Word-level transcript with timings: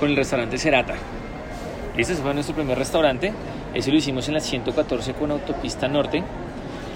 con 0.00 0.08
el 0.08 0.16
restaurante 0.16 0.56
Cerata. 0.56 0.94
Este 1.96 2.14
fue 2.14 2.32
nuestro 2.32 2.54
primer 2.56 2.78
restaurante. 2.78 3.34
Ese 3.74 3.90
lo 3.90 3.98
hicimos 3.98 4.26
en 4.28 4.34
la 4.34 4.40
114 4.40 5.12
con 5.12 5.30
Autopista 5.30 5.86
Norte. 5.86 6.24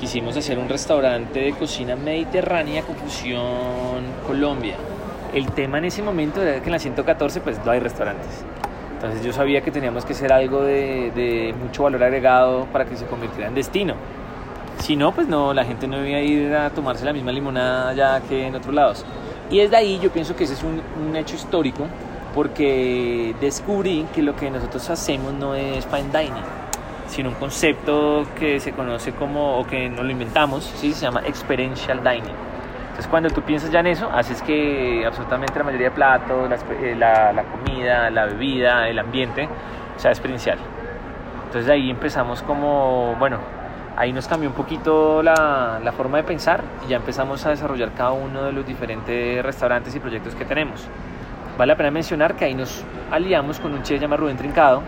Quisimos 0.00 0.36
hacer 0.36 0.58
un 0.58 0.68
restaurante 0.68 1.40
de 1.40 1.52
cocina 1.52 1.94
mediterránea 1.94 2.82
con 2.82 2.96
fusión 2.96 4.02
Colombia. 4.26 4.76
El 5.34 5.50
tema 5.52 5.78
en 5.78 5.84
ese 5.84 6.02
momento 6.02 6.42
era 6.42 6.60
que 6.60 6.66
en 6.66 6.72
la 6.72 6.78
114 6.78 7.42
pues 7.42 7.62
no 7.64 7.70
hay 7.70 7.80
restaurantes. 7.80 8.44
Entonces 8.94 9.22
yo 9.22 9.34
sabía 9.34 9.60
que 9.60 9.70
teníamos 9.70 10.06
que 10.06 10.14
hacer 10.14 10.32
algo 10.32 10.62
de, 10.62 11.54
mucho 11.62 11.82
valor 11.82 12.02
agregado 12.02 12.66
para 12.72 12.86
que 12.86 12.96
se 12.96 13.04
convirtiera 13.04 13.48
en 13.48 13.54
destino. 13.54 13.94
Si 14.78 14.96
no, 14.96 15.12
pues 15.12 15.28
no, 15.28 15.52
la 15.52 15.64
gente 15.64 15.86
no 15.86 16.04
iba 16.04 16.18
a 16.18 16.22
ir 16.22 16.54
a 16.54 16.70
tomarse 16.70 17.04
la 17.04 17.12
misma 17.12 17.32
limonada 17.32 17.92
ya 17.92 18.20
que 18.22 18.46
en 18.46 18.54
otros 18.54 18.74
lados. 18.74 19.04
Y 19.50 19.58
desde 19.58 19.76
ahí 19.76 20.00
yo 20.02 20.10
pienso 20.10 20.34
que 20.34 20.44
ese 20.44 20.54
es 20.54 20.62
un 20.62 21.14
hecho 21.16 21.36
histórico 21.36 21.86
porque 22.34 23.34
descubrí 23.40 24.06
que 24.12 24.22
lo 24.22 24.34
que 24.34 24.50
nosotros 24.50 24.90
hacemos 24.90 25.32
no 25.32 25.54
es 25.54 25.86
fine 25.86 26.08
dining, 26.12 26.42
sino 27.06 27.28
un 27.28 27.36
concepto 27.36 28.26
que 28.38 28.58
se 28.58 28.72
conoce 28.72 29.12
como, 29.12 29.58
o 29.58 29.66
que 29.66 29.88
nos 29.88 30.04
lo 30.04 30.10
inventamos, 30.10 30.64
¿sí? 30.76 30.92
se 30.92 31.02
llama 31.02 31.22
experiential 31.26 32.02
dining. 32.02 32.34
Entonces 32.82 33.06
cuando 33.08 33.30
tú 33.30 33.42
piensas 33.42 33.70
ya 33.70 33.80
en 33.80 33.88
eso, 33.88 34.10
haces 34.10 34.42
que 34.42 35.04
absolutamente 35.06 35.58
la 35.58 35.64
mayoría 35.64 35.88
de 35.90 35.94
platos, 35.94 36.48
la, 36.48 36.56
eh, 36.56 36.94
la, 36.96 37.32
la 37.32 37.44
comida, 37.44 38.10
la 38.10 38.26
bebida, 38.26 38.88
el 38.88 38.98
ambiente, 38.98 39.48
sea 39.96 40.10
experiencial. 40.10 40.58
Entonces 41.46 41.66
de 41.66 41.72
ahí 41.72 41.90
empezamos 41.90 42.42
como, 42.42 43.14
bueno, 43.18 43.38
ahí 43.96 44.12
nos 44.12 44.26
cambió 44.26 44.48
un 44.48 44.54
poquito 44.56 45.22
la, 45.22 45.80
la, 45.82 45.92
forma 45.92 46.18
de 46.18 46.24
pensar 46.24 46.62
y 46.84 46.90
ya 46.90 46.96
empezamos 46.96 47.44
a 47.46 47.50
desarrollar 47.50 47.92
cada 47.94 48.12
uno 48.12 48.44
de 48.44 48.52
los 48.52 48.66
diferentes 48.66 49.44
restaurantes 49.44 49.94
y 49.94 50.00
proyectos 50.00 50.34
que 50.34 50.44
tenemos. 50.44 50.88
Vale 51.56 51.72
la 51.72 51.76
pena 51.76 51.90
mencionar 51.92 52.34
que 52.34 52.46
ahí 52.46 52.54
nos 52.54 52.84
aliamos 53.12 53.60
con 53.60 53.72
un 53.72 53.82
chef 53.82 54.00
llamado 54.00 54.22
Rubén 54.22 54.36
Trincado, 54.36 54.82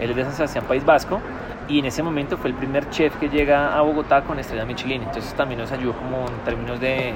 él 0.00 0.10
es 0.10 0.16
de 0.16 0.22
San 0.22 0.32
Sebastián, 0.32 0.64
País 0.68 0.84
Vasco, 0.84 1.20
y 1.68 1.80
en 1.80 1.86
ese 1.86 2.02
momento 2.02 2.36
fue 2.36 2.50
el 2.50 2.56
primer 2.56 2.88
chef 2.90 3.16
que 3.16 3.28
llega 3.28 3.76
a 3.76 3.80
Bogotá 3.82 4.22
con 4.22 4.38
estrella 4.38 4.64
Michelin, 4.64 5.02
entonces 5.02 5.34
también 5.34 5.60
nos 5.60 5.72
ayudó 5.72 5.94
como 5.94 6.28
en 6.28 6.44
términos 6.44 6.80
de, 6.80 7.14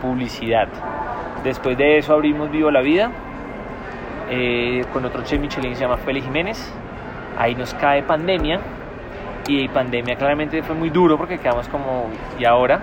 publicidad. 0.00 0.68
Después 1.44 1.78
de 1.78 1.98
eso 1.98 2.12
abrimos 2.12 2.50
Vivo 2.50 2.70
la 2.70 2.80
Vida, 2.80 3.10
eh, 4.28 4.84
con 4.92 5.04
otro 5.04 5.22
chef 5.22 5.40
Michelin 5.40 5.70
que 5.70 5.76
se 5.76 5.82
llama 5.82 5.96
Félix 5.96 6.26
Jiménez, 6.26 6.72
ahí 7.38 7.54
nos 7.54 7.72
cae 7.72 8.02
pandemia, 8.02 8.60
y 9.48 9.68
pandemia 9.68 10.16
claramente 10.16 10.62
fue 10.62 10.74
muy 10.74 10.90
duro 10.90 11.16
porque 11.16 11.38
quedamos 11.38 11.68
como, 11.68 12.10
¿y 12.38 12.44
ahora? 12.44 12.80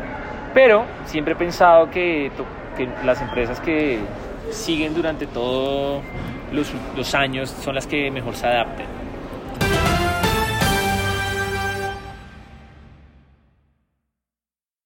Pero 0.54 0.86
siempre 1.06 1.34
he 1.34 1.36
pensado 1.36 1.92
que, 1.92 2.32
que 2.76 2.90
las 3.06 3.22
empresas 3.22 3.60
que 3.60 4.00
siguen 4.52 4.94
durante 4.94 5.28
todos 5.28 6.04
los, 6.52 6.72
los, 6.96 7.16
años 7.16 7.50
son 7.64 7.76
las 7.76 7.88
que 7.88 8.12
mejor 8.12 8.36
se 8.36 8.48
adapten. 8.48 8.86